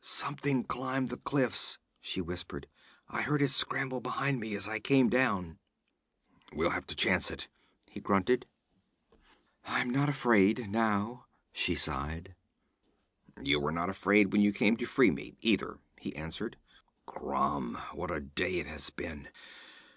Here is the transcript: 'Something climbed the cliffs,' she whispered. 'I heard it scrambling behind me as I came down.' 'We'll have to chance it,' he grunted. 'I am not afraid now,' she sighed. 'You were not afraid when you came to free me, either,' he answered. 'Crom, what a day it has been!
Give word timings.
'Something 0.00 0.64
climbed 0.64 1.08
the 1.08 1.18
cliffs,' 1.18 1.78
she 2.00 2.20
whispered. 2.20 2.66
'I 3.10 3.22
heard 3.22 3.40
it 3.42 3.46
scrambling 3.46 4.02
behind 4.02 4.40
me 4.40 4.56
as 4.56 4.68
I 4.68 4.80
came 4.80 5.08
down.' 5.08 5.60
'We'll 6.52 6.70
have 6.70 6.88
to 6.88 6.96
chance 6.96 7.30
it,' 7.30 7.46
he 7.92 8.00
grunted. 8.00 8.44
'I 9.66 9.82
am 9.82 9.90
not 9.90 10.08
afraid 10.08 10.68
now,' 10.68 11.26
she 11.52 11.76
sighed. 11.76 12.34
'You 13.40 13.60
were 13.60 13.70
not 13.70 13.88
afraid 13.88 14.32
when 14.32 14.40
you 14.42 14.52
came 14.52 14.76
to 14.78 14.84
free 14.84 15.12
me, 15.12 15.36
either,' 15.42 15.78
he 16.00 16.12
answered. 16.16 16.56
'Crom, 17.06 17.76
what 17.92 18.10
a 18.10 18.18
day 18.18 18.58
it 18.58 18.66
has 18.66 18.90
been! 18.90 19.28